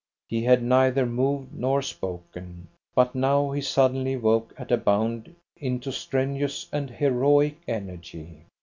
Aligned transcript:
He 0.27 0.41
had 0.45 0.63
neither 0.63 1.05
moved 1.05 1.53
nor 1.53 1.83
spoken. 1.83 2.69
But 2.95 3.13
now 3.13 3.51
he 3.51 3.61
suddenly 3.61 4.17
woke 4.17 4.51
at 4.57 4.71
a 4.71 4.77
bound 4.77 5.35
into 5.57 5.91
strenuous 5.91 6.67
and 6.73 6.89
heroic 6.89 7.57
energy. 7.67 8.45